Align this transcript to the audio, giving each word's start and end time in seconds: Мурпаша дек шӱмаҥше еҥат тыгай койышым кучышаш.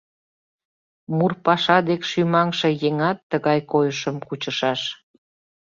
Мурпаша 1.17 1.77
дек 1.87 2.01
шӱмаҥше 2.09 2.69
еҥат 2.87 3.17
тыгай 3.29 3.59
койышым 3.71 4.15
кучышаш. 4.27 4.81